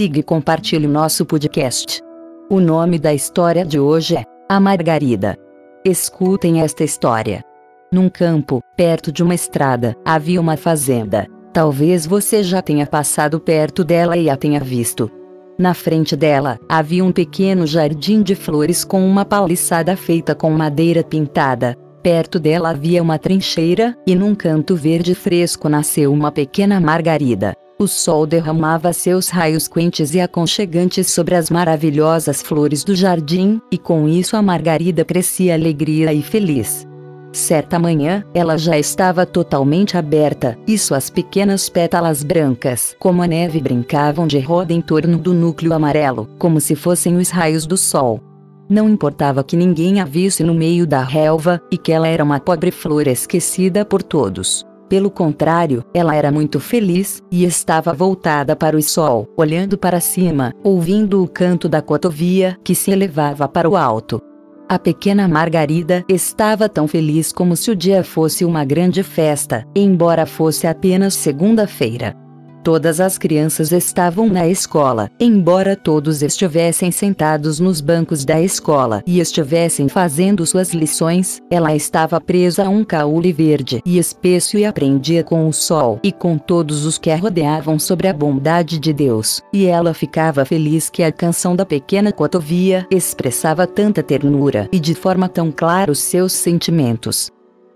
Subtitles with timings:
[0.00, 2.00] siga e compartilhe nosso podcast.
[2.48, 5.36] O nome da história de hoje é A Margarida.
[5.84, 7.44] Escutem esta história.
[7.92, 11.26] Num campo, perto de uma estrada, havia uma fazenda.
[11.52, 15.10] Talvez você já tenha passado perto dela e a tenha visto.
[15.58, 21.04] Na frente dela, havia um pequeno jardim de flores com uma paliçada feita com madeira
[21.04, 21.76] pintada.
[22.02, 27.54] Perto dela havia uma trincheira, e num canto verde fresco nasceu uma pequena margarida.
[27.80, 33.78] O sol derramava seus raios quentes e aconchegantes sobre as maravilhosas flores do jardim, e
[33.78, 36.86] com isso a margarida crescia alegria e feliz.
[37.32, 43.62] Certa manhã, ela já estava totalmente aberta, e suas pequenas pétalas brancas, como a neve,
[43.62, 48.20] brincavam de roda em torno do núcleo amarelo, como se fossem os raios do sol.
[48.68, 52.40] Não importava que ninguém a visse no meio da relva, e que ela era uma
[52.40, 54.68] pobre flor esquecida por todos.
[54.90, 60.52] Pelo contrário, ela era muito feliz, e estava voltada para o sol, olhando para cima,
[60.64, 64.20] ouvindo o canto da cotovia, que se elevava para o alto.
[64.68, 70.26] A pequena Margarida estava tão feliz como se o dia fosse uma grande festa, embora
[70.26, 72.16] fosse apenas segunda-feira.
[72.62, 79.18] Todas as crianças estavam na escola, embora todos estivessem sentados nos bancos da escola e
[79.18, 85.24] estivessem fazendo suas lições, ela estava presa a um caule verde e espesso e aprendia
[85.24, 89.40] com o sol e com todos os que a rodeavam sobre a bondade de Deus,
[89.54, 94.94] e ela ficava feliz que a canção da pequena cotovia expressava tanta ternura e de
[94.94, 97.32] forma tão clara os seus sentimentos.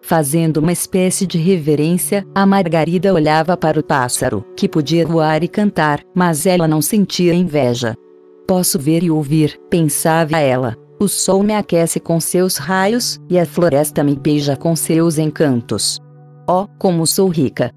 [0.06, 5.48] Fazendo uma espécie de reverência, a Margarida olhava para o pássaro, que podia voar e
[5.48, 7.94] cantar, mas ela não sentia inveja.
[8.47, 10.77] Posso ver e ouvir, pensava ela.
[11.00, 15.98] O sol me aquece com seus raios, e a floresta me beija com seus encantos.
[16.47, 17.72] Oh, como sou rica!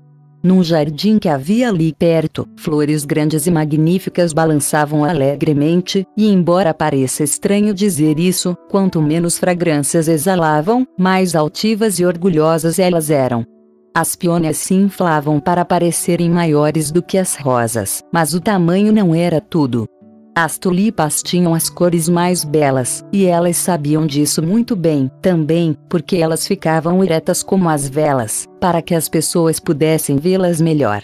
[0.47, 7.21] Num jardim que havia ali perto, flores grandes e magníficas balançavam alegremente, e embora pareça
[7.21, 13.45] estranho dizer isso, quanto menos fragrâncias exalavam, mais altivas e orgulhosas elas eram.
[13.93, 19.13] As peônias se inflavam para parecerem maiores do que as rosas, mas o tamanho não
[19.13, 19.85] era tudo.
[20.39, 26.17] As tulipas tinham as cores mais belas, e elas sabiam disso muito bem, também, porque
[26.17, 31.01] elas ficavam eretas como as velas, para que as pessoas pudessem vê-las melhor.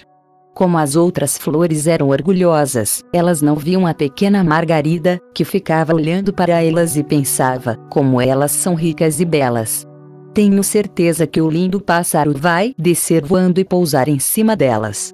[0.54, 6.32] Como as outras flores eram orgulhosas, elas não viam a pequena Margarida, que ficava olhando
[6.32, 9.84] para elas e pensava: como elas são ricas e belas.
[10.32, 15.12] Tenho certeza que o lindo pássaro vai descer voando e pousar em cima delas.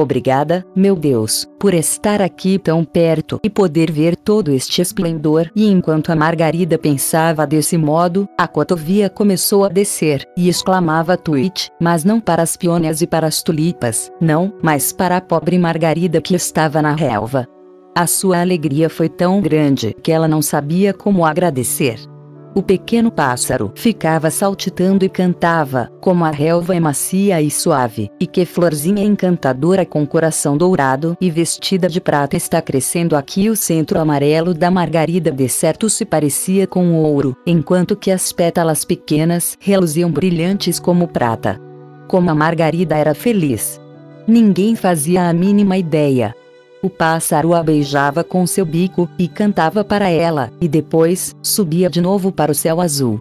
[0.00, 5.50] Obrigada, meu Deus, por estar aqui tão perto e poder ver todo este esplendor.
[5.54, 11.68] E enquanto a Margarida pensava desse modo, a cotovia começou a descer, e exclamava Twitch,
[11.78, 16.20] mas não para as peônias e para as tulipas, não, mas para a pobre Margarida
[16.20, 17.46] que estava na relva.
[17.94, 21.98] A sua alegria foi tão grande que ela não sabia como agradecer.
[22.52, 28.26] O pequeno pássaro ficava saltitando e cantava, como a relva é macia e suave, e
[28.26, 34.00] que florzinha encantadora com coração dourado e vestida de prata está crescendo aqui o centro
[34.00, 40.10] amarelo da margarida de certo se parecia com ouro, enquanto que as pétalas pequenas reluziam
[40.10, 41.60] brilhantes como prata.
[42.08, 43.80] Como a margarida era feliz.
[44.26, 46.34] Ninguém fazia a mínima ideia,
[46.82, 52.00] o pássaro a beijava com seu bico e cantava para ela, e depois subia de
[52.00, 53.20] novo para o céu azul.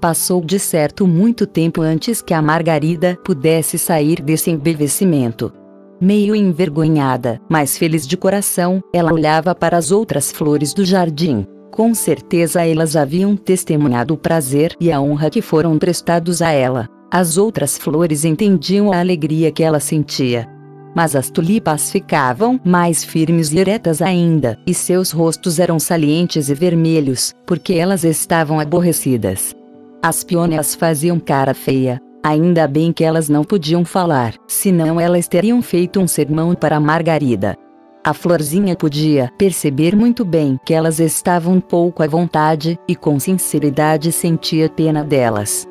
[0.00, 5.52] Passou de certo muito tempo antes que a Margarida pudesse sair desse embevecimento.
[6.00, 11.46] Meio envergonhada, mas feliz de coração, ela olhava para as outras flores do jardim.
[11.70, 16.88] Com certeza elas haviam testemunhado o prazer e a honra que foram prestados a ela.
[17.10, 20.48] As outras flores entendiam a alegria que ela sentia,
[20.94, 26.54] mas as tulipas ficavam mais firmes e eretas ainda, e seus rostos eram salientes e
[26.54, 29.54] vermelhos, porque elas estavam aborrecidas.
[30.02, 32.00] As peônias faziam cara feia.
[32.22, 37.56] Ainda bem que elas não podiam falar, senão elas teriam feito um sermão para Margarida.
[38.04, 44.10] A florzinha podia perceber muito bem que elas estavam pouco à vontade, e com sinceridade
[44.10, 45.69] sentia pena delas.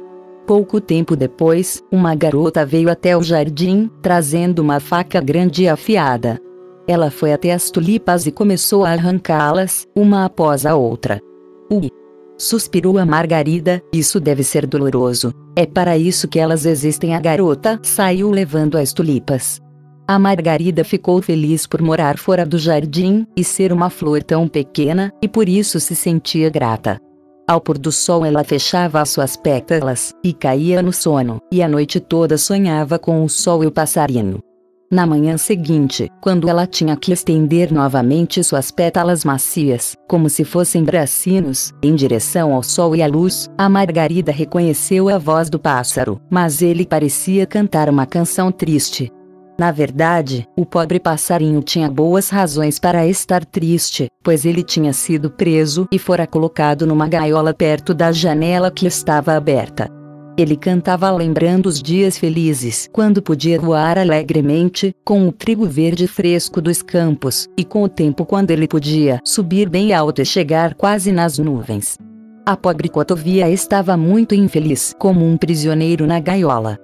[0.50, 6.40] Pouco tempo depois, uma garota veio até o jardim, trazendo uma faca grande e afiada.
[6.88, 11.20] Ela foi até as tulipas e começou a arrancá-las, uma após a outra.
[11.72, 11.92] Ui!
[12.36, 15.32] Suspirou a Margarida, isso deve ser doloroso.
[15.56, 17.14] É para isso que elas existem.
[17.14, 19.62] A garota saiu levando as tulipas.
[20.08, 25.14] A Margarida ficou feliz por morar fora do jardim e ser uma flor tão pequena,
[25.22, 27.00] e por isso se sentia grata.
[27.50, 31.68] Ao pôr do sol ela fechava as suas pétalas, e caía no sono, e a
[31.68, 34.38] noite toda sonhava com o sol e o passarinho.
[34.92, 40.84] Na manhã seguinte, quando ela tinha que estender novamente suas pétalas macias, como se fossem
[40.84, 46.22] bracinhos, em direção ao sol e à luz, a Margarida reconheceu a voz do pássaro,
[46.30, 49.12] mas ele parecia cantar uma canção triste.
[49.60, 55.30] Na verdade, o pobre passarinho tinha boas razões para estar triste, pois ele tinha sido
[55.30, 59.90] preso e fora colocado numa gaiola perto da janela que estava aberta.
[60.38, 66.62] Ele cantava lembrando os dias felizes, quando podia voar alegremente, com o trigo verde fresco
[66.62, 71.12] dos campos, e com o tempo quando ele podia subir bem alto e chegar quase
[71.12, 71.98] nas nuvens.
[72.46, 76.80] A pobre Cotovia estava muito infeliz, como um prisioneiro na gaiola.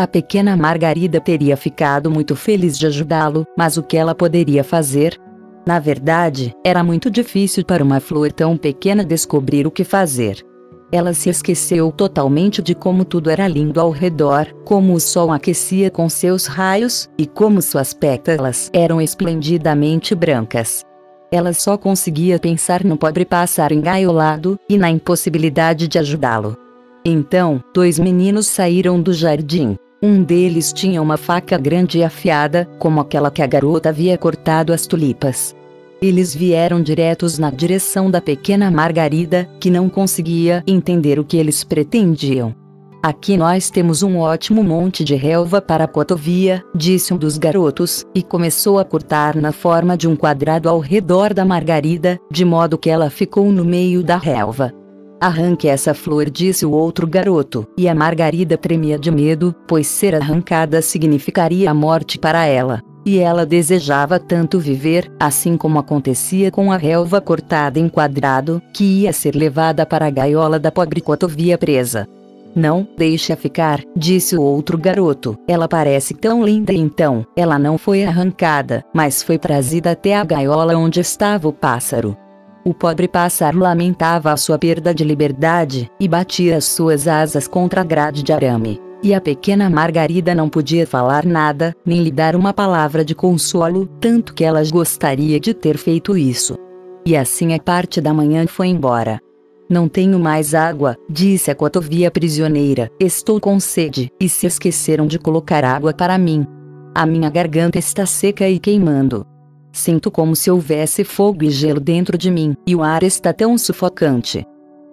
[0.00, 5.20] A pequena Margarida teria ficado muito feliz de ajudá-lo, mas o que ela poderia fazer?
[5.66, 10.42] Na verdade, era muito difícil para uma flor tão pequena descobrir o que fazer.
[10.90, 15.90] Ela se esqueceu totalmente de como tudo era lindo ao redor, como o sol aquecia
[15.90, 20.82] com seus raios, e como suas pétalas eram esplendidamente brancas.
[21.30, 26.56] Ela só conseguia pensar no pobre pássaro engaiolado, e na impossibilidade de ajudá-lo.
[27.04, 29.76] Então, dois meninos saíram do jardim.
[30.02, 34.72] Um deles tinha uma faca grande e afiada, como aquela que a garota havia cortado
[34.72, 35.54] as tulipas.
[36.00, 41.62] Eles vieram diretos na direção da pequena Margarida, que não conseguia entender o que eles
[41.62, 42.54] pretendiam.
[43.02, 48.02] Aqui nós temos um ótimo monte de relva para a cotovia, disse um dos garotos,
[48.14, 52.78] e começou a cortar na forma de um quadrado ao redor da Margarida, de modo
[52.78, 54.72] que ela ficou no meio da relva.
[55.20, 60.14] Arranque essa flor, disse o outro garoto, e a Margarida tremia de medo, pois ser
[60.14, 62.80] arrancada significaria a morte para ela.
[63.04, 69.02] E ela desejava tanto viver, assim como acontecia com a relva cortada em quadrado, que
[69.02, 72.08] ia ser levada para a gaiola da pobre cotovia presa.
[72.56, 75.36] Não, deixa ficar, disse o outro garoto.
[75.46, 77.26] Ela parece tão linda então.
[77.36, 82.16] Ela não foi arrancada, mas foi trazida até a gaiola onde estava o pássaro.
[82.64, 87.80] O pobre pássaro lamentava a sua perda de liberdade, e batia as suas asas contra
[87.80, 88.78] a grade de arame.
[89.02, 93.86] E a pequena Margarida não podia falar nada, nem lhe dar uma palavra de consolo,
[93.98, 96.54] tanto que ela gostaria de ter feito isso.
[97.06, 99.18] E assim a parte da manhã foi embora.
[99.70, 102.90] Não tenho mais água, disse a cotovia prisioneira.
[103.00, 106.46] Estou com sede, e se esqueceram de colocar água para mim.
[106.94, 109.24] A minha garganta está seca e queimando.
[109.72, 113.56] Sinto como se houvesse fogo e gelo dentro de mim, e o ar está tão
[113.56, 114.44] sufocante.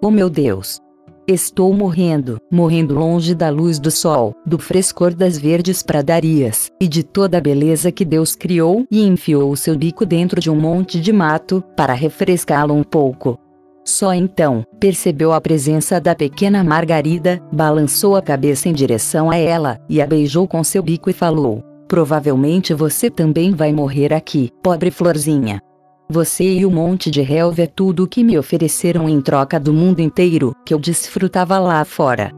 [0.02, 0.80] Oh meu Deus!
[1.26, 7.02] Estou morrendo, morrendo longe da luz do sol, do frescor das verdes pradarias, e de
[7.02, 11.12] toda a beleza que Deus criou, e enfiou seu bico dentro de um monte de
[11.12, 13.38] mato, para refrescá-lo um pouco.
[13.84, 19.78] Só então, percebeu a presença da pequena Margarida, balançou a cabeça em direção a ela,
[19.86, 24.90] e a beijou com seu bico e falou: Provavelmente você também vai morrer aqui, pobre
[24.90, 25.58] florzinha.
[26.10, 29.72] Você e o monte de relva é tudo o que me ofereceram em troca do
[29.72, 32.30] mundo inteiro, que eu desfrutava lá fora.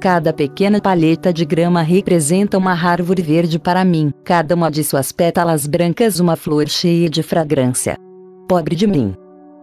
[0.00, 5.12] Cada pequena palheta de grama representa uma árvore verde para mim, cada uma de suas
[5.12, 7.96] pétalas brancas uma flor cheia de fragrância.
[8.48, 9.14] Pobre de mim.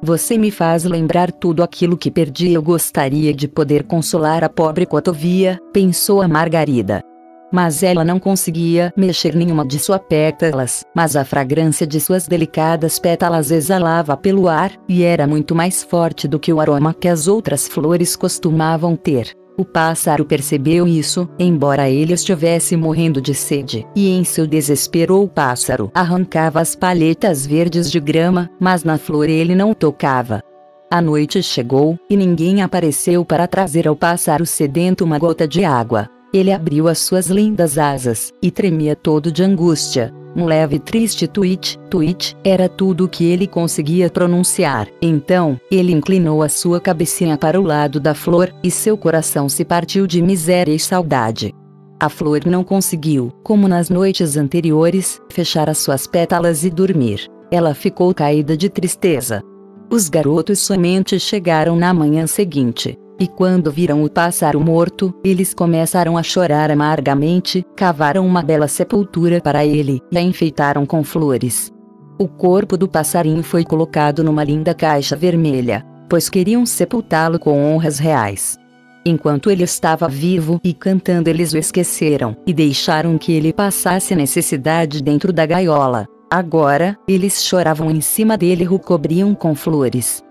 [0.02, 2.52] Você me faz lembrar tudo aquilo que perdi.
[2.52, 7.02] Eu gostaria de poder consolar a pobre cotovia, pensou a Margarida
[7.54, 12.98] mas ela não conseguia mexer nenhuma de suas pétalas, mas a fragrância de suas delicadas
[12.98, 17.28] pétalas exalava pelo ar, e era muito mais forte do que o aroma que as
[17.28, 19.38] outras flores costumavam ter.
[19.56, 25.28] O pássaro percebeu isso, embora ele estivesse morrendo de sede, e em seu desespero o
[25.28, 30.42] pássaro arrancava as palhetas verdes de grama, mas na flor ele não tocava.
[30.90, 36.10] A noite chegou, e ninguém apareceu para trazer ao pássaro sedento uma gota de água.
[36.34, 40.12] Ele abriu as suas lindas asas, e tremia todo de angústia.
[40.36, 44.88] Um leve e triste tweet, tweet, era tudo o que ele conseguia pronunciar.
[45.00, 49.64] Então, ele inclinou a sua cabecinha para o lado da flor, e seu coração se
[49.64, 51.54] partiu de miséria e saudade.
[52.00, 57.28] A flor não conseguiu, como nas noites anteriores, fechar as suas pétalas e dormir.
[57.52, 59.44] Ela ficou caída de tristeza.
[59.88, 62.98] Os garotos somente chegaram na manhã seguinte.
[63.20, 69.40] E quando viram o pássaro morto, eles começaram a chorar amargamente, cavaram uma bela sepultura
[69.40, 71.72] para ele e a enfeitaram com flores.
[72.20, 78.00] O corpo do passarinho foi colocado numa linda caixa vermelha, pois queriam sepultá-lo com honras
[78.00, 78.58] reais.
[79.06, 85.04] Enquanto ele estava vivo e cantando, eles o esqueceram e deixaram que ele passasse necessidade
[85.04, 86.08] dentro da gaiola.
[86.32, 90.24] Agora, eles choravam em cima dele e o cobriam com flores.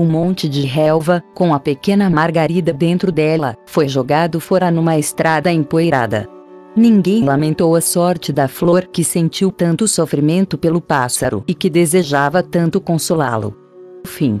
[0.00, 5.52] Um monte de relva, com a pequena Margarida dentro dela, foi jogado fora numa estrada
[5.52, 6.26] empoeirada.
[6.74, 12.42] Ninguém lamentou a sorte da flor que sentiu tanto sofrimento pelo pássaro e que desejava
[12.42, 13.54] tanto consolá-lo.
[14.06, 14.40] Fim.